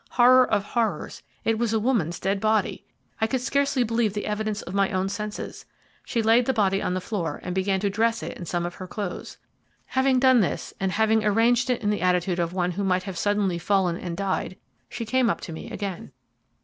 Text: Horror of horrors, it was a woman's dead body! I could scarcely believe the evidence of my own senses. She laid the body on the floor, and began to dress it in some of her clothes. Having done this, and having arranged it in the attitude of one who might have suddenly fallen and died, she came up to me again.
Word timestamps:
Horror 0.09 0.51
of 0.51 0.63
horrors, 0.63 1.21
it 1.45 1.59
was 1.59 1.73
a 1.73 1.79
woman's 1.79 2.19
dead 2.19 2.39
body! 2.39 2.83
I 3.21 3.27
could 3.27 3.39
scarcely 3.39 3.83
believe 3.83 4.15
the 4.15 4.25
evidence 4.25 4.63
of 4.63 4.73
my 4.73 4.89
own 4.89 5.09
senses. 5.09 5.67
She 6.03 6.23
laid 6.23 6.47
the 6.47 6.53
body 6.55 6.81
on 6.81 6.95
the 6.95 7.01
floor, 7.01 7.39
and 7.43 7.53
began 7.53 7.79
to 7.81 7.89
dress 7.91 8.23
it 8.23 8.35
in 8.35 8.47
some 8.47 8.65
of 8.65 8.73
her 8.73 8.87
clothes. 8.87 9.37
Having 9.85 10.17
done 10.17 10.39
this, 10.41 10.73
and 10.79 10.91
having 10.93 11.23
arranged 11.23 11.69
it 11.69 11.83
in 11.83 11.91
the 11.91 12.01
attitude 12.01 12.39
of 12.39 12.51
one 12.51 12.71
who 12.71 12.83
might 12.83 13.03
have 13.03 13.15
suddenly 13.15 13.59
fallen 13.59 13.95
and 13.95 14.17
died, 14.17 14.57
she 14.89 15.05
came 15.05 15.29
up 15.29 15.39
to 15.41 15.53
me 15.53 15.69
again. 15.69 16.11